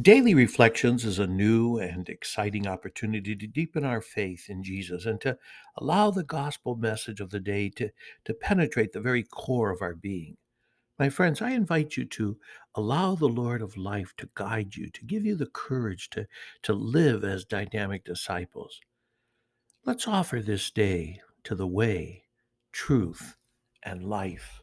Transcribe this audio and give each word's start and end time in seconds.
Daily 0.00 0.32
Reflections 0.32 1.04
is 1.04 1.18
a 1.18 1.26
new 1.26 1.78
and 1.78 2.08
exciting 2.08 2.68
opportunity 2.68 3.34
to 3.34 3.46
deepen 3.48 3.84
our 3.84 4.00
faith 4.00 4.48
in 4.48 4.62
Jesus 4.62 5.06
and 5.06 5.20
to 5.22 5.36
allow 5.76 6.12
the 6.12 6.22
gospel 6.22 6.76
message 6.76 7.20
of 7.20 7.30
the 7.30 7.40
day 7.40 7.68
to, 7.70 7.90
to 8.24 8.32
penetrate 8.32 8.92
the 8.92 9.00
very 9.00 9.24
core 9.24 9.72
of 9.72 9.82
our 9.82 9.96
being. 9.96 10.36
My 11.00 11.10
friends, 11.10 11.42
I 11.42 11.50
invite 11.50 11.96
you 11.96 12.04
to 12.04 12.36
allow 12.76 13.16
the 13.16 13.26
Lord 13.26 13.60
of 13.60 13.76
life 13.76 14.14
to 14.18 14.30
guide 14.34 14.76
you, 14.76 14.88
to 14.90 15.04
give 15.04 15.24
you 15.24 15.34
the 15.34 15.46
courage 15.46 16.10
to, 16.10 16.28
to 16.62 16.74
live 16.74 17.24
as 17.24 17.44
dynamic 17.44 18.04
disciples. 18.04 18.80
Let's 19.84 20.06
offer 20.06 20.40
this 20.40 20.70
day 20.70 21.18
to 21.42 21.56
the 21.56 21.66
way, 21.66 22.26
truth, 22.70 23.36
and 23.82 24.04
life. 24.04 24.62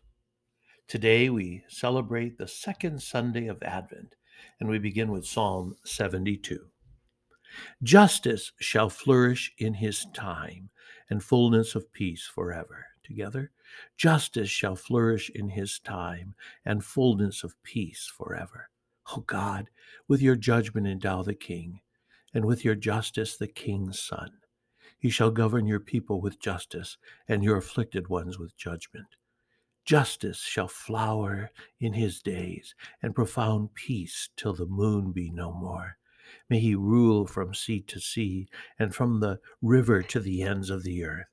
Today 0.87 1.29
we 1.29 1.63
celebrate 1.67 2.37
the 2.37 2.47
second 2.47 3.01
Sunday 3.01 3.47
of 3.47 3.61
Advent 3.63 4.15
and 4.59 4.69
we 4.69 4.79
begin 4.79 5.11
with 5.11 5.25
Psalm 5.25 5.75
72. 5.83 6.67
Justice 7.83 8.51
shall 8.59 8.89
flourish 8.89 9.53
in 9.57 9.75
his 9.75 10.05
time, 10.13 10.69
and 11.09 11.23
fullness 11.23 11.75
of 11.75 11.91
peace 11.93 12.25
forever. 12.25 12.87
Together, 13.03 13.51
justice 13.95 14.49
shall 14.49 14.75
flourish 14.75 15.29
in 15.29 15.49
his 15.49 15.79
time, 15.79 16.35
and 16.65 16.83
fullness 16.83 17.43
of 17.43 17.61
peace 17.63 18.11
forever. 18.17 18.69
O 19.15 19.21
God, 19.21 19.69
with 20.07 20.21
your 20.21 20.35
judgment 20.35 20.87
endow 20.87 21.21
the 21.21 21.35
king, 21.35 21.81
and 22.33 22.45
with 22.45 22.65
your 22.65 22.75
justice 22.75 23.37
the 23.37 23.47
king's 23.47 23.99
son. 23.99 24.31
He 24.97 25.09
shall 25.09 25.31
govern 25.31 25.67
your 25.67 25.79
people 25.79 26.19
with 26.19 26.39
justice, 26.39 26.97
and 27.27 27.43
your 27.43 27.57
afflicted 27.57 28.07
ones 28.07 28.39
with 28.39 28.57
judgment. 28.57 29.15
Justice 29.85 30.39
shall 30.39 30.67
flower 30.67 31.51
in 31.79 31.93
his 31.93 32.19
days, 32.19 32.73
and 33.03 33.13
profound 33.13 33.75
peace 33.75 34.29
till 34.35 34.53
the 34.53 34.65
moon 34.65 35.11
be 35.11 35.29
no 35.29 35.53
more. 35.53 35.97
May 36.49 36.59
he 36.59 36.73
rule 36.73 37.27
from 37.27 37.53
sea 37.53 37.81
to 37.81 37.99
sea, 37.99 38.47
and 38.79 38.95
from 38.95 39.19
the 39.19 39.39
river 39.61 40.01
to 40.01 40.19
the 40.19 40.41
ends 40.41 40.71
of 40.71 40.81
the 40.81 41.03
earth. 41.05 41.27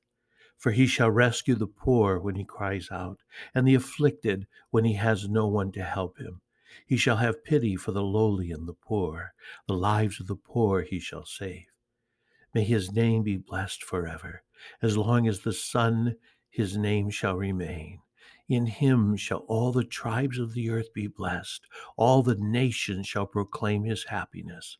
For 0.55 0.71
he 0.71 0.85
shall 0.85 1.09
rescue 1.09 1.55
the 1.55 1.65
poor 1.65 2.19
when 2.19 2.35
he 2.35 2.43
cries 2.43 2.91
out, 2.91 3.21
and 3.55 3.67
the 3.67 3.73
afflicted 3.73 4.45
when 4.69 4.85
he 4.85 4.93
has 4.93 5.27
no 5.27 5.47
one 5.47 5.71
to 5.71 5.83
help 5.83 6.19
him. 6.19 6.41
He 6.85 6.95
shall 6.95 7.17
have 7.17 7.43
pity 7.43 7.75
for 7.75 7.91
the 7.91 8.03
lowly 8.03 8.51
and 8.51 8.67
the 8.67 8.73
poor. 8.73 9.33
The 9.67 9.73
lives 9.73 10.19
of 10.19 10.27
the 10.27 10.35
poor 10.35 10.83
he 10.83 10.99
shall 10.99 11.25
save. 11.25 11.65
May 12.53 12.65
his 12.65 12.91
name 12.91 13.23
be 13.23 13.37
blessed 13.37 13.83
forever. 13.83 14.43
As 14.79 14.95
long 14.95 15.27
as 15.27 15.39
the 15.39 15.53
sun, 15.53 16.17
his 16.51 16.77
name 16.77 17.09
shall 17.09 17.35
remain. 17.35 18.02
In 18.49 18.65
him 18.65 19.15
shall 19.15 19.45
all 19.47 19.71
the 19.71 19.83
tribes 19.83 20.37
of 20.37 20.53
the 20.53 20.69
earth 20.69 20.93
be 20.93 21.07
blessed, 21.07 21.65
all 21.95 22.21
the 22.21 22.35
nations 22.35 23.07
shall 23.07 23.25
proclaim 23.25 23.83
his 23.83 24.05
happiness. 24.05 24.77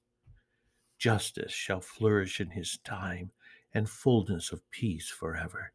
Justice 0.97 1.53
shall 1.53 1.81
flourish 1.81 2.39
in 2.39 2.51
his 2.51 2.77
time, 2.83 3.31
and 3.73 3.89
fullness 3.89 4.51
of 4.51 4.69
peace 4.69 5.09
forever. 5.09 5.73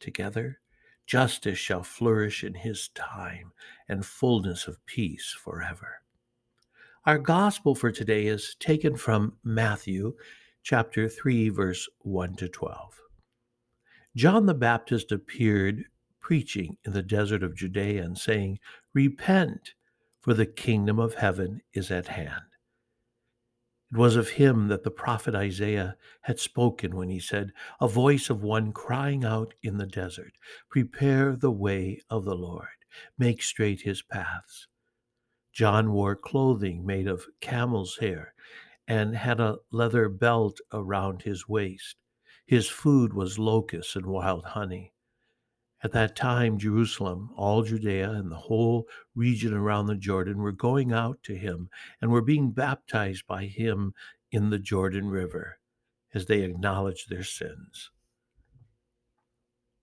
Together, 0.00 0.60
justice 1.06 1.58
shall 1.58 1.82
flourish 1.82 2.44
in 2.44 2.54
his 2.54 2.88
time, 2.88 3.52
and 3.88 4.04
fullness 4.04 4.66
of 4.66 4.84
peace 4.86 5.36
forever. 5.42 6.02
Our 7.06 7.18
gospel 7.18 7.74
for 7.74 7.90
today 7.90 8.26
is 8.26 8.56
taken 8.60 8.96
from 8.96 9.36
Matthew 9.42 10.14
chapter 10.62 11.08
3 11.08 11.48
verse 11.48 11.88
1 12.00 12.34
to 12.36 12.48
12. 12.48 13.00
John 14.14 14.46
the 14.46 14.54
Baptist 14.54 15.10
appeared 15.10 15.84
preaching 16.30 16.76
in 16.84 16.92
the 16.92 17.02
desert 17.02 17.42
of 17.42 17.56
Judea 17.56 18.04
and 18.04 18.16
saying, 18.16 18.60
Repent, 18.94 19.74
for 20.20 20.32
the 20.32 20.46
kingdom 20.46 21.00
of 21.00 21.14
heaven 21.14 21.60
is 21.72 21.90
at 21.90 22.06
hand. 22.06 22.44
It 23.90 23.98
was 23.98 24.14
of 24.14 24.28
him 24.28 24.68
that 24.68 24.84
the 24.84 24.92
prophet 24.92 25.34
Isaiah 25.34 25.96
had 26.20 26.38
spoken 26.38 26.94
when 26.94 27.08
he 27.08 27.18
said, 27.18 27.50
A 27.80 27.88
voice 27.88 28.30
of 28.30 28.44
one 28.44 28.72
crying 28.72 29.24
out 29.24 29.54
in 29.64 29.78
the 29.78 29.88
desert, 29.88 30.34
Prepare 30.70 31.34
the 31.34 31.50
way 31.50 32.00
of 32.08 32.24
the 32.24 32.36
Lord, 32.36 32.78
make 33.18 33.42
straight 33.42 33.80
his 33.80 34.00
paths. 34.00 34.68
John 35.52 35.90
wore 35.90 36.14
clothing 36.14 36.86
made 36.86 37.08
of 37.08 37.26
camel's 37.40 37.96
hair 37.96 38.34
and 38.86 39.16
had 39.16 39.40
a 39.40 39.58
leather 39.72 40.08
belt 40.08 40.60
around 40.72 41.22
his 41.22 41.48
waist. 41.48 41.96
His 42.46 42.68
food 42.68 43.14
was 43.14 43.36
locusts 43.36 43.96
and 43.96 44.06
wild 44.06 44.44
honey. 44.44 44.92
At 45.82 45.92
that 45.92 46.14
time, 46.14 46.58
Jerusalem, 46.58 47.30
all 47.36 47.62
Judea, 47.62 48.10
and 48.10 48.30
the 48.30 48.36
whole 48.36 48.86
region 49.14 49.54
around 49.54 49.86
the 49.86 49.96
Jordan 49.96 50.38
were 50.38 50.52
going 50.52 50.92
out 50.92 51.22
to 51.22 51.34
him 51.34 51.70
and 52.00 52.10
were 52.10 52.20
being 52.20 52.50
baptized 52.50 53.26
by 53.26 53.46
him 53.46 53.94
in 54.30 54.50
the 54.50 54.58
Jordan 54.58 55.08
River 55.08 55.58
as 56.12 56.26
they 56.26 56.42
acknowledged 56.42 57.08
their 57.08 57.24
sins. 57.24 57.90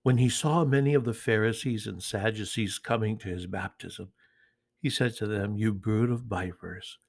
When 0.03 0.17
he 0.19 0.29
saw 0.29 0.63
many 0.63 0.93
of 0.93 1.03
the 1.03 1.13
Pharisees 1.13 1.87
and 1.87 2.01
Sadducees 2.01 2.77
coming 2.77 3.17
to 3.17 3.29
his 3.29 3.47
baptism, 3.47 4.11
he 4.79 4.89
said 4.89 5.15
to 5.15 5.25
them, 5.25 5.57
You 5.57 5.73
brood 5.73 6.11
of 6.11 6.21
vipers, 6.21 6.99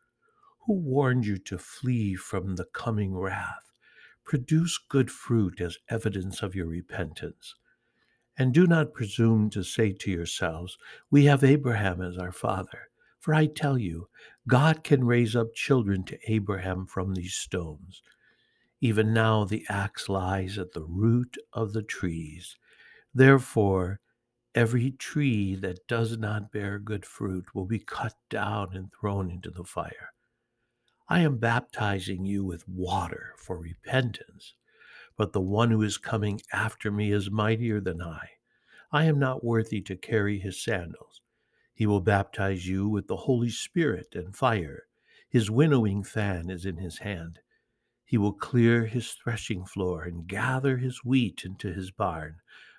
who 0.66 0.74
warned 0.74 1.26
you 1.26 1.36
to 1.38 1.58
flee 1.58 2.14
from 2.14 2.56
the 2.56 2.64
coming 2.64 3.14
wrath? 3.14 3.70
Produce 4.24 4.78
good 4.78 5.10
fruit 5.10 5.60
as 5.60 5.78
evidence 5.88 6.42
of 6.42 6.54
your 6.54 6.66
repentance. 6.66 7.54
And 8.38 8.54
do 8.54 8.68
not 8.68 8.94
presume 8.94 9.50
to 9.50 9.64
say 9.64 9.92
to 9.92 10.10
yourselves, 10.10 10.78
We 11.10 11.24
have 11.24 11.42
Abraham 11.42 12.00
as 12.00 12.16
our 12.16 12.30
father. 12.30 12.88
For 13.18 13.34
I 13.34 13.46
tell 13.46 13.76
you, 13.76 14.08
God 14.46 14.84
can 14.84 15.04
raise 15.04 15.34
up 15.34 15.54
children 15.54 16.04
to 16.04 16.32
Abraham 16.32 16.86
from 16.86 17.14
these 17.14 17.34
stones. 17.34 18.00
Even 18.80 19.12
now 19.12 19.44
the 19.44 19.66
axe 19.68 20.08
lies 20.08 20.56
at 20.56 20.72
the 20.72 20.84
root 20.84 21.36
of 21.52 21.72
the 21.72 21.82
trees. 21.82 22.56
Therefore, 23.12 24.00
every 24.54 24.92
tree 24.92 25.56
that 25.56 25.88
does 25.88 26.16
not 26.16 26.52
bear 26.52 26.78
good 26.78 27.04
fruit 27.04 27.54
will 27.56 27.66
be 27.66 27.80
cut 27.80 28.14
down 28.30 28.68
and 28.72 28.92
thrown 28.92 29.32
into 29.32 29.50
the 29.50 29.64
fire. 29.64 30.12
I 31.08 31.20
am 31.20 31.38
baptizing 31.38 32.24
you 32.24 32.44
with 32.44 32.68
water 32.68 33.34
for 33.36 33.58
repentance 33.58 34.54
but 35.18 35.32
the 35.32 35.40
one 35.40 35.72
who 35.72 35.82
is 35.82 35.98
coming 35.98 36.40
after 36.52 36.92
me 36.92 37.10
is 37.10 37.28
mightier 37.30 37.80
than 37.80 38.00
I. 38.00 38.30
I 38.92 39.04
am 39.04 39.18
not 39.18 39.44
worthy 39.44 39.80
to 39.82 39.96
carry 39.96 40.38
his 40.38 40.62
sandals. 40.62 41.20
He 41.74 41.86
will 41.86 42.00
baptize 42.00 42.68
you 42.68 42.88
with 42.88 43.08
the 43.08 43.16
Holy 43.16 43.50
Spirit 43.50 44.14
and 44.14 44.34
fire. 44.34 44.84
His 45.28 45.50
winnowing 45.50 46.04
fan 46.04 46.48
is 46.48 46.64
in 46.64 46.76
his 46.76 46.98
hand. 46.98 47.40
He 48.04 48.16
will 48.16 48.32
clear 48.32 48.86
his 48.86 49.10
threshing 49.10 49.66
floor 49.66 50.04
and 50.04 50.26
gather 50.26 50.76
his 50.78 51.04
wheat 51.04 51.42
into 51.44 51.72
his 51.72 51.90
barn, 51.90 52.36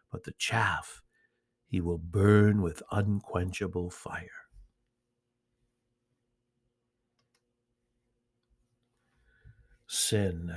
but 0.09 0.23
the 0.23 0.33
chaff 0.38 1.03
he 1.67 1.81
will 1.81 2.00
burn 2.00 2.61
with 2.61 2.81
unquenchable 2.89 3.91
fire. 3.91 4.47
Sin. 9.88 10.51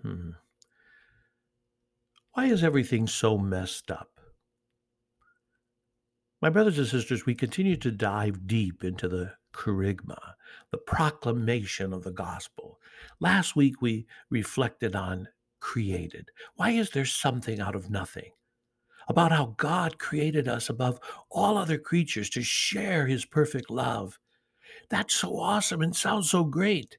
Hmm. 0.00 0.30
Why 2.34 2.46
is 2.46 2.64
everything 2.64 3.06
so 3.06 3.36
messed 3.36 3.90
up? 3.90 4.18
My 6.40 6.48
brothers 6.48 6.78
and 6.78 6.86
sisters, 6.88 7.26
we 7.26 7.34
continue 7.34 7.76
to 7.76 7.90
dive 7.90 8.46
deep 8.46 8.82
into 8.82 9.06
the 9.06 9.34
kerygma, 9.52 10.18
the 10.70 10.78
proclamation 10.78 11.92
of 11.92 12.04
the 12.04 12.10
gospel. 12.10 12.80
Last 13.20 13.54
week 13.54 13.82
we 13.82 14.06
reflected 14.30 14.96
on 14.96 15.28
created. 15.60 16.30
Why 16.56 16.70
is 16.70 16.90
there 16.90 17.04
something 17.04 17.60
out 17.60 17.76
of 17.76 17.90
nothing? 17.90 18.32
About 19.08 19.30
how 19.30 19.54
God 19.58 19.98
created 19.98 20.48
us 20.48 20.70
above 20.70 21.00
all 21.30 21.58
other 21.58 21.78
creatures 21.78 22.30
to 22.30 22.42
share 22.42 23.06
his 23.06 23.26
perfect 23.26 23.70
love. 23.70 24.18
That's 24.88 25.14
so 25.14 25.38
awesome 25.38 25.82
and 25.82 25.94
sounds 25.94 26.30
so 26.30 26.44
great. 26.44 26.96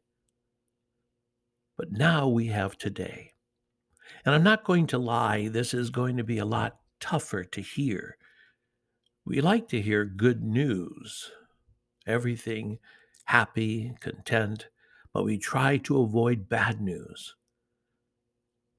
But 1.76 1.92
now 1.92 2.28
we 2.28 2.48
have 2.48 2.78
today. 2.78 3.33
And 4.26 4.34
I'm 4.34 4.44
not 4.44 4.64
going 4.64 4.88
to 4.88 4.98
lie, 4.98 5.48
this 5.50 5.74
is 5.74 5.90
going 5.90 6.18
to 6.18 6.24
be 6.24 6.38
a 6.38 6.46
lot 6.46 6.78
tougher 7.00 7.44
to 7.44 7.62
hear. 7.62 8.18
We 9.26 9.42
like 9.42 9.68
to 9.70 9.82
hear 9.82 10.06
good 10.06 10.44
news, 10.44 11.32
everything 12.08 12.80
happy, 13.26 13.96
content, 14.00 14.68
but 15.14 15.24
we 15.24 15.38
try 15.38 15.78
to 15.78 16.02
avoid 16.02 16.50
bad 16.50 16.82
news. 16.82 17.36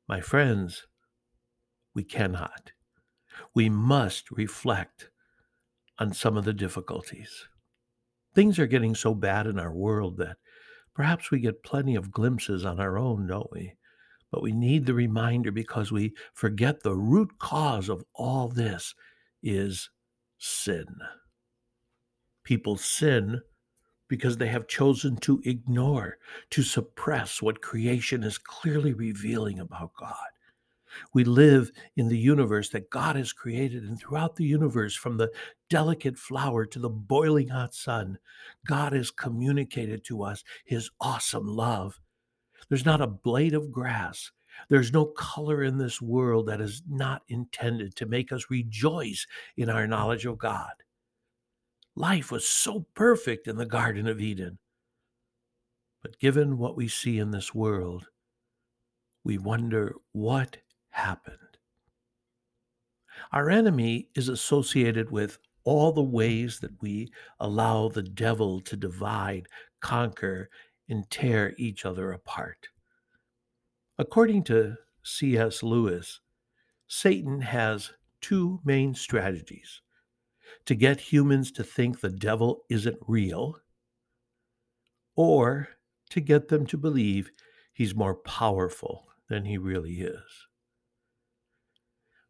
My 0.08 0.20
friends, 0.20 0.87
we 1.94 2.05
cannot. 2.05 2.73
We 3.55 3.69
must 3.69 4.31
reflect 4.31 5.11
on 5.99 6.12
some 6.12 6.37
of 6.37 6.44
the 6.44 6.52
difficulties. 6.52 7.49
Things 8.35 8.58
are 8.58 8.67
getting 8.67 8.94
so 8.94 9.14
bad 9.14 9.47
in 9.47 9.58
our 9.58 9.73
world 9.73 10.19
that 10.19 10.37
perhaps 10.94 11.31
we 11.31 11.40
get 11.40 11.62
plenty 11.62 11.94
of 11.94 12.11
glimpses 12.11 12.64
on 12.64 12.81
our 12.81 12.99
own, 12.99 13.26
don't 13.26 13.50
we? 13.52 13.75
But 14.35 14.43
we 14.43 14.51
need 14.51 14.85
the 14.85 14.95
reminder 14.95 15.53
because 15.53 15.93
we 15.93 16.13
forget 16.33 16.83
the 16.83 16.97
root 16.97 17.39
cause 17.39 17.89
of 17.89 18.03
all 18.17 18.49
this 18.49 18.93
is 19.45 19.91
sin. 20.39 20.87
People 22.43 22.77
sin 22.77 23.43
because 24.09 24.37
they 24.37 24.49
have 24.49 24.67
chosen 24.67 25.17
to 25.19 25.41
ignore, 25.45 26.19
to 26.51 26.65
suppress 26.65 27.41
what 27.43 27.63
creation 27.63 28.25
is 28.25 28.37
clearly 28.37 28.93
revealing 28.93 29.61
about 29.61 29.93
God. 29.97 30.17
We 31.13 31.23
live 31.23 31.71
in 31.97 32.09
the 32.09 32.19
universe 32.19 32.71
that 32.71 32.91
God 32.91 33.15
has 33.15 33.33
created, 33.33 33.85
and 33.85 34.01
throughout 34.01 34.35
the 34.35 34.45
universe, 34.45 34.97
from 34.97 35.17
the 35.17 35.31
delicate 35.71 36.19
flower 36.19 36.67
to 36.67 36.81
the 36.81 36.91
boiling 36.91 37.51
hot 37.51 37.73
sun, 37.73 38.19
God 38.67 38.95
has 38.95 39.13
communicated 39.13 40.05
to 40.07 40.25
us 40.25 40.43
his 40.65 40.91
awesome 41.01 41.47
love. 41.47 42.01
There's 42.75 42.85
not 42.85 43.00
a 43.00 43.06
blade 43.06 43.55
of 43.55 43.71
grass, 43.71 44.32
there's 44.69 44.93
no 44.93 45.05
color 45.05 45.62
in 45.62 45.79
this 45.79 46.03
world 46.03 46.49
that 46.49 46.61
is 46.61 46.82
not 46.88 47.23
intended 47.29 47.94
to 47.94 48.05
make 48.05 48.32
us 48.32 48.50
rejoice 48.50 49.29
in 49.56 49.71
our 49.71 49.87
knowledge 49.87 50.26
of 50.26 50.38
God. 50.38 50.73
Life 51.94 52.32
was 52.32 52.49
so 52.49 52.85
perfect 52.97 53.47
in 53.47 53.59
the 53.59 53.65
Garden 53.65 54.09
of 54.09 54.21
Eden. 54.21 54.59
But 56.03 56.19
given 56.19 56.59
what 56.59 56.76
we 56.76 56.88
see 56.88 57.21
in 57.21 57.31
this 57.31 57.55
world, 57.55 58.06
we 59.23 59.38
wonder 59.38 59.94
what 60.11 60.56
happened. 60.91 61.38
Our 63.31 63.50
enemy 63.50 64.09
is 64.17 64.29
associated 64.29 65.12
with 65.12 65.38
all 65.62 65.93
the 65.93 66.03
ways 66.03 66.59
that 66.59 66.82
we 66.82 67.12
allow 67.38 67.88
the 67.88 68.03
devil 68.03 68.61
to 68.62 68.76
divide, 68.76 69.47
conquer, 69.81 70.50
and 70.89 71.09
tear 71.11 71.55
each 71.57 71.85
other 71.85 72.13
apart. 72.13 72.69
According 73.99 74.45
to 74.45 74.77
C.S. 75.03 75.63
Lewis, 75.63 76.21
Satan 76.87 77.41
has 77.41 77.93
two 78.21 78.61
main 78.65 78.95
strategies 78.95 79.81
to 80.67 80.75
get 80.75 81.01
humans 81.01 81.53
to 81.53 81.65
think 81.65 82.01
the 82.01 82.11
devil 82.11 82.65
isn't 82.69 82.99
real, 83.07 83.59
or 85.17 85.69
to 86.11 86.21
get 86.21 86.49
them 86.49 86.67
to 86.67 86.77
believe 86.77 87.31
he's 87.73 87.95
more 87.95 88.15
powerful 88.15 89.07
than 89.29 89.45
he 89.45 89.59
really 89.59 90.01
is. 90.01 90.47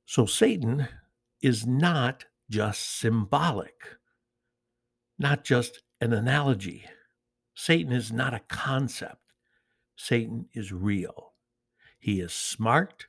So 0.06 0.26
Satan 0.26 0.88
is 1.42 1.66
not 1.66 2.24
just 2.50 2.98
symbolic, 2.98 3.74
not 5.18 5.44
just 5.44 5.82
an 6.00 6.12
analogy. 6.12 6.84
Satan 7.54 7.92
is 7.92 8.12
not 8.12 8.34
a 8.34 8.40
concept. 8.48 9.32
Satan 9.96 10.46
is 10.54 10.72
real. 10.72 11.32
He 11.98 12.20
is 12.20 12.32
smart. 12.32 13.06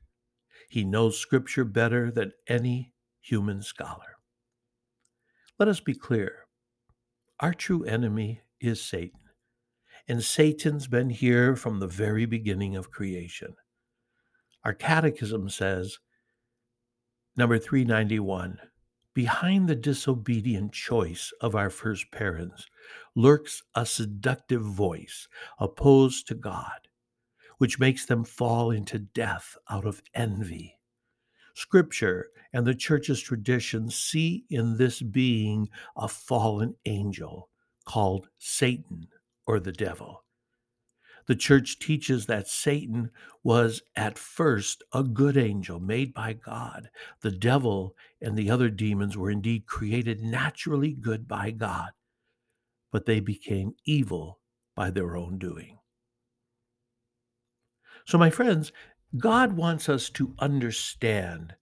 He 0.70 0.84
knows 0.84 1.18
scripture 1.18 1.66
better 1.66 2.12
than 2.12 2.32
any 2.48 2.94
human 3.22 3.62
scholar. 3.62 4.18
Let 5.58 5.70
us 5.70 5.80
be 5.80 5.94
clear 5.94 6.46
our 7.40 7.54
true 7.54 7.84
enemy 7.84 8.42
is 8.62 8.82
Satan, 8.82 9.20
and 10.08 10.24
Satan's 10.24 10.88
been 10.88 11.10
here 11.10 11.56
from 11.56 11.80
the 11.80 11.88
very 11.88 12.26
beginning 12.26 12.76
of 12.76 12.92
creation. 12.92 13.56
Our 14.64 14.74
catechism 14.74 15.50
says 15.50 16.00
Number 17.38 17.60
391 17.60 18.60
Behind 19.16 19.70
the 19.70 19.76
disobedient 19.76 20.74
choice 20.74 21.32
of 21.40 21.56
our 21.56 21.70
first 21.70 22.12
parents 22.12 22.68
lurks 23.16 23.64
a 23.74 23.86
seductive 23.86 24.62
voice 24.62 25.30
opposed 25.58 26.28
to 26.28 26.36
God, 26.36 26.90
which 27.58 27.80
makes 27.80 28.06
them 28.06 28.26
fall 28.26 28.72
into 28.72 29.00
death 29.00 29.56
out 29.70 29.86
of 29.86 30.04
envy. 30.14 30.78
Scripture 31.54 32.28
and 32.52 32.68
the 32.68 32.76
church's 32.76 33.22
tradition 33.22 33.90
see 33.90 34.44
in 34.50 34.76
this 34.76 35.02
being 35.02 35.70
a 35.96 36.10
fallen 36.10 36.76
angel 36.84 37.50
called 37.86 38.28
Satan 38.38 39.08
or 39.48 39.62
the 39.62 39.72
devil. 39.72 40.25
The 41.28 41.36
church 41.36 41.80
teaches 41.80 42.28
that 42.28 42.48
Satan 42.48 43.10
was 43.44 43.82
at 43.96 44.20
first 44.20 44.84
a 44.94 45.04
good 45.04 45.38
angel 45.38 45.80
made 45.80 46.14
by 46.14 46.34
God. 46.34 46.90
The 47.22 47.32
devil 47.32 47.96
and 48.22 48.38
the 48.38 48.50
other 48.50 48.70
demons 48.70 49.18
were 49.18 49.32
indeed 49.32 49.66
created 49.66 50.22
naturally 50.22 50.94
good 50.94 51.28
by 51.28 51.52
God, 51.52 51.92
but 52.92 53.06
they 53.06 53.20
became 53.20 53.74
evil 53.86 54.40
by 54.76 54.92
their 54.92 55.16
own 55.16 55.40
doing. 55.40 55.80
So, 58.06 58.20
my 58.20 58.30
friends, 58.30 58.72
God 59.18 59.54
wants 59.54 59.90
us 59.90 60.10
to 60.12 60.36
understand 60.38 61.56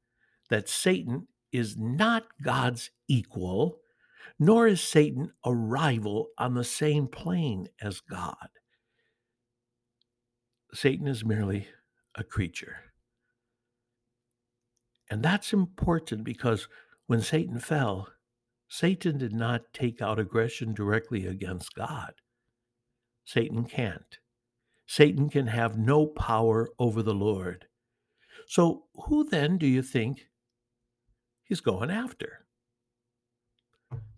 that 0.49 0.67
Satan 0.67 1.27
is 1.53 1.77
not 1.77 2.23
God's 2.43 2.89
equal, 3.07 3.79
nor 4.37 4.67
is 4.67 4.81
Satan 4.81 5.31
a 5.45 5.53
rival 5.53 6.29
on 6.37 6.55
the 6.55 6.63
same 6.65 7.07
plane 7.07 7.67
as 7.81 8.01
God. 8.01 8.49
Satan 10.73 11.07
is 11.07 11.23
merely 11.23 11.67
a 12.15 12.23
creature. 12.23 12.77
And 15.09 15.21
that's 15.21 15.53
important 15.53 16.23
because 16.23 16.67
when 17.07 17.21
Satan 17.21 17.59
fell, 17.59 18.07
Satan 18.67 19.19
did 19.19 19.33
not 19.33 19.71
take 19.73 20.01
out 20.01 20.19
aggression 20.19 20.73
directly 20.73 21.27
against 21.27 21.75
God. 21.75 22.13
Satan 23.25 23.65
can't. 23.65 24.17
Satan 24.87 25.29
can 25.29 25.47
have 25.47 25.77
no 25.77 26.07
power 26.07 26.69
over 26.79 27.03
the 27.03 27.13
Lord. 27.13 27.67
So, 28.47 28.85
who 29.05 29.23
then 29.23 29.57
do 29.57 29.67
you 29.67 29.81
think 29.81 30.27
he's 31.43 31.61
going 31.61 31.91
after? 31.91 32.45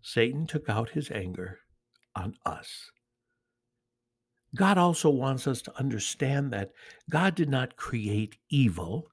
Satan 0.01 0.47
took 0.47 0.69
out 0.69 0.91
his 0.91 1.11
anger 1.11 1.59
on 2.15 2.35
us. 2.45 2.89
God 4.55 4.77
also 4.77 5.09
wants 5.09 5.47
us 5.47 5.61
to 5.63 5.77
understand 5.77 6.51
that 6.53 6.71
God 7.09 7.35
did 7.35 7.49
not 7.49 7.75
create 7.75 8.37
evil, 8.49 9.09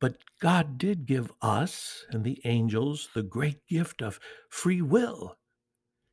but 0.00 0.16
God 0.40 0.78
did 0.78 1.06
give 1.06 1.32
us 1.42 2.04
and 2.10 2.24
the 2.24 2.40
angels 2.44 3.08
the 3.14 3.22
great 3.22 3.66
gift 3.66 4.02
of 4.02 4.20
free 4.48 4.82
will 4.82 5.36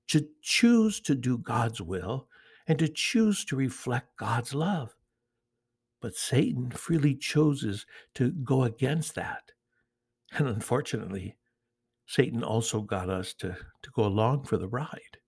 to 0.10 0.28
choose 0.42 1.00
to 1.02 1.16
do 1.16 1.38
God's 1.38 1.82
will 1.82 2.28
and 2.68 2.80
to 2.80 2.88
choose 2.88 3.46
to 3.46 3.56
reflect 3.56 4.18
God's 4.18 4.54
love. 4.54 4.96
But 6.02 6.16
Satan 6.16 6.72
freely 6.72 7.16
chooses 7.16 7.86
to 8.16 8.32
go 8.32 8.64
against 8.64 9.16
that. 9.16 9.52
And 10.34 10.48
unfortunately, 10.48 11.38
Satan 12.08 12.44
also 12.44 12.82
got 12.82 13.10
us 13.10 13.34
to, 13.36 13.56
to 13.84 13.90
go 13.92 14.06
along 14.06 14.46
for 14.46 14.58
the 14.58 14.68
ride. 14.68 15.21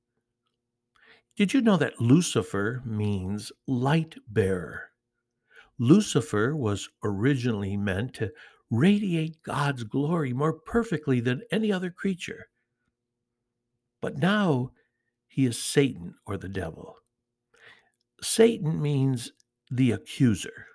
Did 1.35 1.53
you 1.53 1.61
know 1.61 1.77
that 1.77 1.99
Lucifer 1.99 2.81
means 2.85 3.51
light 3.67 4.15
bearer? 4.27 4.91
Lucifer 5.79 6.55
was 6.55 6.89
originally 7.03 7.75
meant 7.75 8.13
to 8.15 8.31
radiate 8.69 9.41
God's 9.43 9.83
glory 9.83 10.31
more 10.31 10.53
perfectly 10.53 11.19
than 11.19 11.41
any 11.51 11.71
other 11.71 11.89
creature. 11.89 12.47
But 14.01 14.17
now 14.17 14.71
he 15.27 15.45
is 15.45 15.57
Satan 15.57 16.15
or 16.27 16.37
the 16.37 16.49
devil. 16.49 16.97
Satan 18.21 18.81
means 18.81 19.31
the 19.71 19.91
accuser, 19.91 20.67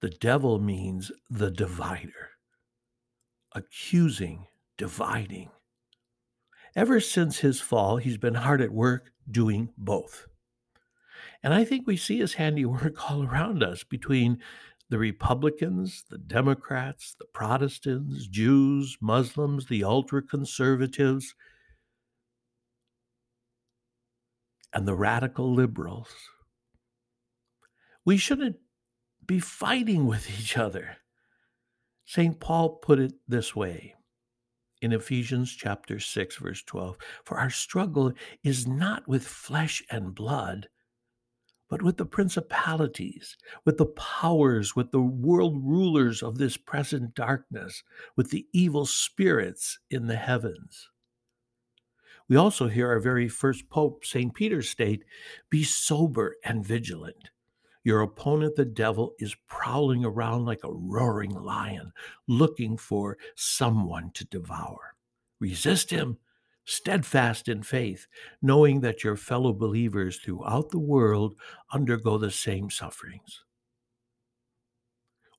the 0.00 0.10
devil 0.10 0.58
means 0.58 1.10
the 1.30 1.50
divider, 1.50 2.30
accusing, 3.52 4.46
dividing. 4.76 5.50
Ever 6.76 7.00
since 7.00 7.38
his 7.38 7.58
fall, 7.58 7.96
he's 7.96 8.18
been 8.18 8.34
hard 8.34 8.60
at 8.60 8.70
work 8.70 9.10
doing 9.28 9.70
both. 9.78 10.26
And 11.42 11.54
I 11.54 11.64
think 11.64 11.86
we 11.86 11.96
see 11.96 12.18
his 12.18 12.34
handiwork 12.34 13.10
all 13.10 13.24
around 13.24 13.62
us 13.62 13.82
between 13.82 14.38
the 14.90 14.98
Republicans, 14.98 16.04
the 16.10 16.18
Democrats, 16.18 17.16
the 17.18 17.24
Protestants, 17.24 18.26
Jews, 18.26 18.98
Muslims, 19.00 19.66
the 19.66 19.82
ultra 19.82 20.22
conservatives, 20.22 21.34
and 24.72 24.86
the 24.86 24.94
radical 24.94 25.52
liberals. 25.52 26.08
We 28.04 28.18
shouldn't 28.18 28.56
be 29.26 29.40
fighting 29.40 30.06
with 30.06 30.30
each 30.38 30.58
other. 30.58 30.98
St. 32.04 32.38
Paul 32.38 32.76
put 32.76 33.00
it 33.00 33.14
this 33.26 33.56
way 33.56 33.95
in 34.82 34.92
Ephesians 34.92 35.52
chapter 35.52 35.98
6 35.98 36.36
verse 36.36 36.62
12 36.62 36.96
for 37.24 37.38
our 37.38 37.50
struggle 37.50 38.12
is 38.42 38.66
not 38.66 39.06
with 39.08 39.26
flesh 39.26 39.82
and 39.90 40.14
blood 40.14 40.68
but 41.68 41.82
with 41.82 41.96
the 41.96 42.06
principalities 42.06 43.36
with 43.64 43.76
the 43.76 43.86
powers 43.86 44.76
with 44.76 44.90
the 44.90 45.00
world 45.00 45.56
rulers 45.64 46.22
of 46.22 46.38
this 46.38 46.56
present 46.56 47.14
darkness 47.14 47.82
with 48.16 48.30
the 48.30 48.46
evil 48.52 48.86
spirits 48.86 49.78
in 49.90 50.06
the 50.06 50.16
heavens. 50.16 50.88
We 52.28 52.36
also 52.36 52.68
hear 52.68 52.88
our 52.88 53.00
very 53.00 53.28
first 53.28 53.68
pope 53.68 54.04
st 54.04 54.34
peter 54.34 54.62
state 54.62 55.04
be 55.50 55.62
sober 55.62 56.36
and 56.44 56.64
vigilant 56.64 57.30
your 57.86 58.02
opponent, 58.02 58.56
the 58.56 58.64
devil, 58.64 59.14
is 59.20 59.36
prowling 59.46 60.04
around 60.04 60.44
like 60.44 60.64
a 60.64 60.72
roaring 60.72 61.30
lion, 61.30 61.92
looking 62.26 62.76
for 62.76 63.16
someone 63.36 64.10
to 64.12 64.24
devour. 64.24 64.96
Resist 65.38 65.90
him, 65.90 66.18
steadfast 66.64 67.46
in 67.46 67.62
faith, 67.62 68.08
knowing 68.42 68.80
that 68.80 69.04
your 69.04 69.14
fellow 69.14 69.52
believers 69.52 70.16
throughout 70.16 70.70
the 70.70 70.80
world 70.80 71.36
undergo 71.72 72.18
the 72.18 72.32
same 72.32 72.68
sufferings. 72.70 73.44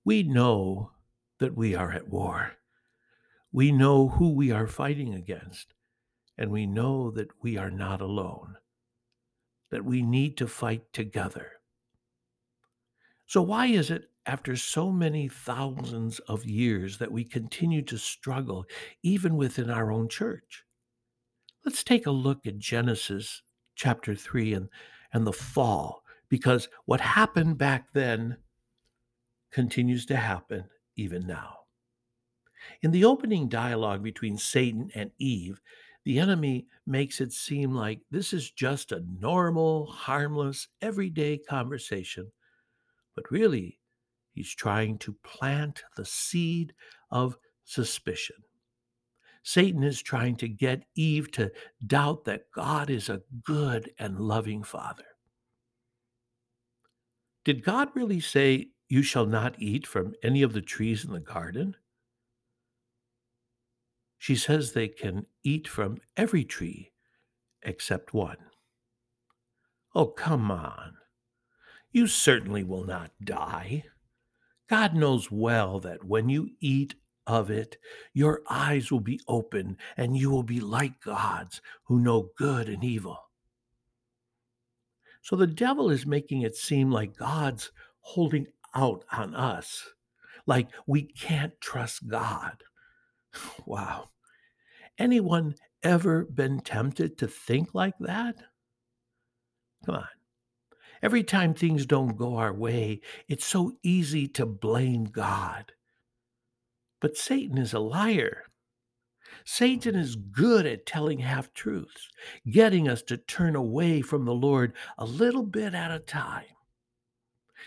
We 0.05 0.23
know 0.23 0.91
that 1.39 1.57
we 1.57 1.75
are 1.75 1.91
at 1.91 2.07
war. 2.07 2.53
We 3.51 3.73
know 3.73 4.07
who 4.07 4.29
we 4.29 4.51
are 4.51 4.67
fighting 4.67 5.13
against, 5.13 5.73
and 6.37 6.49
we 6.49 6.65
know 6.65 7.11
that 7.11 7.27
we 7.41 7.57
are 7.57 7.71
not 7.71 7.99
alone, 7.99 8.55
that 9.69 9.83
we 9.83 10.01
need 10.01 10.37
to 10.37 10.47
fight 10.47 10.93
together. 10.93 11.56
So, 13.27 13.41
why 13.41 13.67
is 13.67 13.91
it 13.91 14.09
after 14.25 14.55
so 14.55 14.89
many 14.89 15.27
thousands 15.27 16.19
of 16.19 16.45
years 16.45 16.97
that 16.97 17.11
we 17.11 17.25
continue 17.25 17.81
to 17.83 17.97
struggle, 17.97 18.65
even 19.03 19.35
within 19.35 19.69
our 19.69 19.91
own 19.91 20.07
church? 20.07 20.63
Let's 21.65 21.83
take 21.83 22.05
a 22.05 22.11
look 22.11 22.47
at 22.47 22.57
Genesis 22.57 23.43
chapter 23.75 24.15
3 24.15 24.53
and, 24.53 24.69
and 25.11 25.27
the 25.27 25.33
fall, 25.33 26.03
because 26.29 26.69
what 26.85 27.01
happened 27.01 27.57
back 27.57 27.91
then 27.91 28.37
continues 29.51 30.05
to 30.05 30.15
happen 30.15 30.63
even 30.95 31.27
now. 31.27 31.57
In 32.81 32.91
the 32.91 33.03
opening 33.03 33.49
dialogue 33.49 34.03
between 34.03 34.37
Satan 34.37 34.89
and 34.95 35.11
Eve, 35.17 35.59
the 36.05 36.19
enemy 36.19 36.67
makes 36.85 37.19
it 37.19 37.33
seem 37.33 37.73
like 37.73 37.99
this 38.09 38.31
is 38.31 38.51
just 38.51 38.93
a 38.93 39.03
normal, 39.19 39.87
harmless, 39.87 40.69
everyday 40.81 41.37
conversation, 41.37 42.31
but 43.17 43.31
really, 43.31 43.79
he's 44.33 44.53
trying 44.53 44.99
to 44.99 45.17
plant 45.23 45.83
the 45.97 46.05
seed 46.05 46.75
of 47.09 47.35
suspicion. 47.65 48.35
Satan 49.41 49.81
is 49.81 50.03
trying 50.03 50.35
to 50.35 50.47
get 50.47 50.85
Eve 50.95 51.31
to 51.31 51.51
doubt 51.87 52.25
that 52.25 52.51
God 52.53 52.91
is 52.91 53.09
a 53.09 53.23
good 53.43 53.89
and 53.97 54.19
loving 54.19 54.61
father. 54.61 55.05
Did 57.43 57.63
God 57.63 57.89
really 57.95 58.19
say, 58.19 58.67
You 58.87 59.01
shall 59.01 59.25
not 59.25 59.55
eat 59.57 59.87
from 59.87 60.13
any 60.21 60.43
of 60.43 60.53
the 60.53 60.61
trees 60.61 61.03
in 61.03 61.11
the 61.11 61.19
garden? 61.19 61.75
She 64.19 64.35
says 64.35 64.73
they 64.73 64.89
can 64.89 65.25
eat 65.43 65.67
from 65.67 65.97
every 66.15 66.43
tree 66.43 66.91
except 67.63 68.13
one. 68.13 68.37
Oh, 69.95 70.05
come 70.05 70.51
on. 70.51 70.96
You 71.91 72.07
certainly 72.07 72.63
will 72.63 72.83
not 72.83 73.11
die. 73.23 73.83
God 74.69 74.93
knows 74.93 75.31
well 75.31 75.79
that 75.79 76.03
when 76.03 76.29
you 76.29 76.49
eat 76.59 76.95
of 77.25 77.49
it, 77.49 77.77
your 78.13 78.41
eyes 78.49 78.91
will 78.91 78.99
be 79.01 79.19
open 79.27 79.77
and 79.95 80.17
you 80.17 80.29
will 80.29 80.43
be 80.43 80.59
like 80.59 81.01
gods 81.01 81.61
who 81.83 81.99
know 81.99 82.29
good 82.37 82.69
and 82.69 82.83
evil. 82.83 83.19
So 85.21 85.35
the 85.35 85.47
devil 85.47 85.89
is 85.89 86.05
making 86.05 86.41
it 86.41 86.55
seem 86.55 86.89
like 86.91 87.17
God's 87.17 87.71
holding 87.99 88.47
out 88.73 89.03
on 89.11 89.35
us, 89.35 89.89
like 90.45 90.69
we 90.85 91.03
can't 91.03 91.59
trust 91.61 92.07
God. 92.07 92.63
Wow. 93.65 94.09
Anyone 94.97 95.55
ever 95.83 96.23
been 96.23 96.59
tempted 96.61 97.17
to 97.19 97.27
think 97.27 97.75
like 97.75 97.93
that? 97.99 98.35
Come 99.85 99.95
on. 99.95 100.07
Every 101.01 101.23
time 101.23 101.53
things 101.53 101.85
don't 101.85 102.17
go 102.17 102.37
our 102.37 102.53
way, 102.53 103.01
it's 103.27 103.45
so 103.45 103.73
easy 103.83 104.27
to 104.29 104.45
blame 104.45 105.05
God. 105.05 105.73
But 106.99 107.17
Satan 107.17 107.57
is 107.57 107.73
a 107.73 107.79
liar. 107.79 108.43
Satan 109.45 109.95
is 109.95 110.15
good 110.15 110.65
at 110.65 110.85
telling 110.85 111.19
half 111.19 111.53
truths, 111.53 112.09
getting 112.49 112.87
us 112.87 113.01
to 113.03 113.17
turn 113.17 113.55
away 113.55 114.01
from 114.01 114.25
the 114.25 114.33
Lord 114.33 114.73
a 114.97 115.05
little 115.05 115.43
bit 115.43 115.73
at 115.73 115.91
a 115.91 115.99
time. 115.99 116.45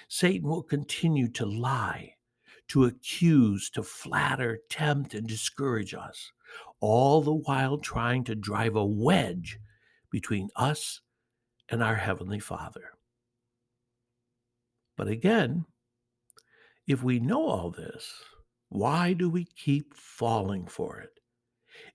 Satan 0.08 0.48
will 0.48 0.62
continue 0.62 1.28
to 1.28 1.46
lie, 1.46 2.14
to 2.68 2.84
accuse, 2.84 3.70
to 3.70 3.82
flatter, 3.82 4.60
tempt, 4.68 5.14
and 5.14 5.26
discourage 5.26 5.94
us, 5.94 6.32
all 6.80 7.20
the 7.20 7.34
while 7.34 7.78
trying 7.78 8.24
to 8.24 8.34
drive 8.34 8.76
a 8.76 8.84
wedge 8.84 9.58
between 10.10 10.48
us 10.56 11.00
and 11.68 11.82
our 11.82 11.96
Heavenly 11.96 12.40
Father. 12.40 12.92
But 15.00 15.08
again, 15.08 15.64
if 16.86 17.02
we 17.02 17.20
know 17.20 17.46
all 17.46 17.70
this, 17.70 18.22
why 18.68 19.14
do 19.14 19.30
we 19.30 19.46
keep 19.46 19.94
falling 19.96 20.66
for 20.66 20.98
it? 20.98 21.20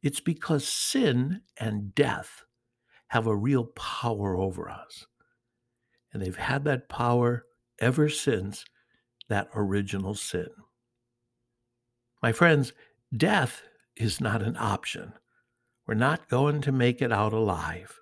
It's 0.01 0.19
because 0.19 0.67
sin 0.67 1.41
and 1.55 1.93
death 1.93 2.45
have 3.09 3.27
a 3.27 3.35
real 3.35 3.65
power 3.65 4.35
over 4.35 4.71
us. 4.71 5.05
And 6.11 6.19
they've 6.19 6.35
had 6.35 6.63
that 6.63 6.89
power 6.89 7.45
ever 7.77 8.09
since 8.09 8.65
that 9.29 9.49
original 9.53 10.15
sin. 10.15 10.49
My 12.23 12.31
friends, 12.31 12.73
death 13.15 13.61
is 13.95 14.19
not 14.19 14.41
an 14.41 14.57
option. 14.57 15.13
We're 15.85 15.93
not 15.93 16.27
going 16.27 16.59
to 16.61 16.71
make 16.71 17.03
it 17.03 17.11
out 17.11 17.33
alive. 17.33 17.99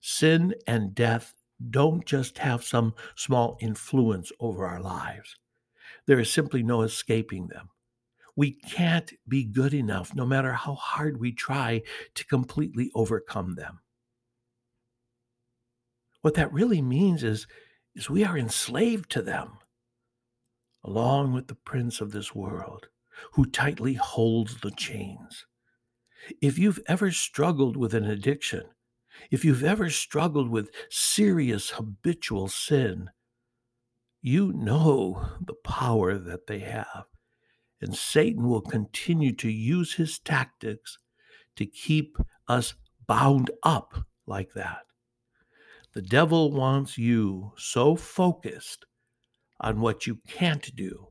Sin 0.00 0.54
and 0.68 0.94
death 0.94 1.34
don't 1.70 2.04
just 2.04 2.38
have 2.38 2.64
some 2.64 2.94
small 3.16 3.56
influence 3.60 4.32
over 4.40 4.66
our 4.66 4.80
lives, 4.80 5.36
there 6.06 6.20
is 6.20 6.30
simply 6.30 6.62
no 6.62 6.82
escaping 6.82 7.48
them. 7.48 7.68
We 8.34 8.52
can't 8.52 9.12
be 9.28 9.44
good 9.44 9.74
enough, 9.74 10.14
no 10.14 10.24
matter 10.24 10.52
how 10.52 10.74
hard 10.74 11.20
we 11.20 11.32
try 11.32 11.82
to 12.14 12.26
completely 12.26 12.90
overcome 12.94 13.54
them. 13.56 13.80
What 16.22 16.34
that 16.34 16.52
really 16.52 16.80
means 16.80 17.22
is, 17.22 17.46
is 17.94 18.08
we 18.08 18.24
are 18.24 18.38
enslaved 18.38 19.10
to 19.10 19.22
them, 19.22 19.58
along 20.82 21.32
with 21.32 21.48
the 21.48 21.54
prince 21.54 22.00
of 22.00 22.12
this 22.12 22.34
world, 22.34 22.86
who 23.32 23.44
tightly 23.44 23.94
holds 23.94 24.60
the 24.60 24.70
chains. 24.70 25.46
If 26.40 26.58
you've 26.58 26.80
ever 26.86 27.10
struggled 27.10 27.76
with 27.76 27.92
an 27.92 28.04
addiction, 28.04 28.64
if 29.30 29.44
you've 29.44 29.64
ever 29.64 29.90
struggled 29.90 30.50
with 30.50 30.70
serious 30.90 31.70
habitual 31.70 32.48
sin, 32.48 33.10
you 34.20 34.52
know 34.52 35.30
the 35.40 35.54
power 35.54 36.16
that 36.18 36.46
they 36.46 36.60
have. 36.60 37.04
And 37.80 37.96
Satan 37.96 38.48
will 38.48 38.60
continue 38.60 39.32
to 39.36 39.50
use 39.50 39.94
his 39.94 40.18
tactics 40.20 40.98
to 41.56 41.66
keep 41.66 42.16
us 42.46 42.74
bound 43.06 43.50
up 43.64 44.06
like 44.26 44.52
that. 44.54 44.82
The 45.92 46.02
devil 46.02 46.52
wants 46.52 46.96
you 46.96 47.52
so 47.56 47.96
focused 47.96 48.86
on 49.60 49.80
what 49.80 50.06
you 50.06 50.18
can't 50.26 50.74
do, 50.74 51.08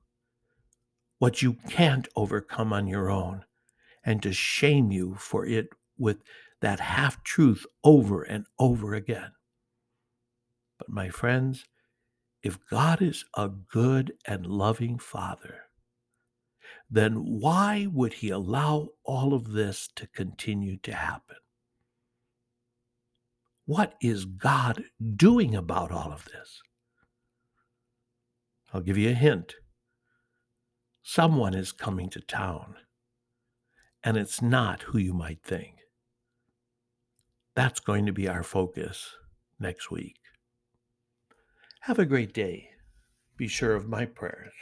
what 1.20 1.42
you 1.42 1.54
can't 1.70 2.08
overcome 2.16 2.74
on 2.74 2.88
your 2.88 3.10
own, 3.10 3.44
and 4.04 4.24
to 4.24 4.34
shame 4.34 4.92
you 4.92 5.16
for 5.16 5.46
it 5.46 5.68
with 5.98 6.24
that 6.62 6.80
half 6.80 7.24
truth 7.24 7.66
over 7.84 8.24
and 8.24 8.46
over 8.58 8.94
again. 8.94 9.32
But 10.78 10.90
my 10.90 11.10
friends, 11.10 11.66
if 12.42 12.58
God 12.70 13.02
is 13.02 13.26
a 13.36 13.50
good 13.50 14.14
and 14.26 14.46
loving 14.46 14.98
Father, 14.98 15.66
then 16.90 17.40
why 17.40 17.88
would 17.92 18.14
he 18.14 18.30
allow 18.30 18.90
all 19.04 19.34
of 19.34 19.54
this 19.54 19.90
to 19.96 20.08
continue 20.08 20.78
to 20.78 20.94
happen? 20.94 21.38
What 23.66 23.96
is 24.02 24.26
God 24.26 24.84
doing 25.16 25.56
about 25.56 25.92
all 25.92 26.12
of 26.12 26.26
this? 26.26 26.62
I'll 28.74 28.82
give 28.82 28.98
you 28.98 29.10
a 29.10 29.14
hint. 29.14 29.56
Someone 31.04 31.54
is 31.54 31.72
coming 31.72 32.10
to 32.10 32.22
town, 32.22 32.76
and 34.04 34.18
it's 34.18 34.42
not 34.42 34.84
who 34.84 34.98
you 34.98 35.14
might 35.14 35.44
think. 35.44 35.81
That's 37.56 37.80
going 37.80 38.06
to 38.06 38.14
be 38.14 38.28
our 38.28 38.44
focus 38.44 39.16
next 39.60 39.92
week. 39.92 40.18
Have 41.82 42.00
a 42.00 42.06
great 42.06 42.34
day. 42.34 42.70
Be 43.38 43.48
sure 43.48 43.76
of 43.76 43.90
my 43.90 44.06
prayers. 44.06 44.54